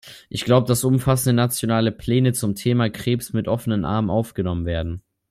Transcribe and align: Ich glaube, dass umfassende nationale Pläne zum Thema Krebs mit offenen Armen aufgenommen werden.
Ich 0.29 0.45
glaube, 0.45 0.65
dass 0.65 0.83
umfassende 0.83 1.35
nationale 1.39 1.91
Pläne 1.91 2.33
zum 2.33 2.55
Thema 2.55 2.89
Krebs 2.89 3.33
mit 3.33 3.47
offenen 3.47 3.85
Armen 3.85 4.09
aufgenommen 4.09 4.65
werden. 4.65 5.03